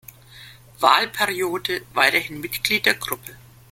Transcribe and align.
Wahlperiode 0.79 1.83
weiterhin 1.93 2.41
Mitglied 2.41 2.87
der 2.87 2.95
Gruppe. 2.95 3.37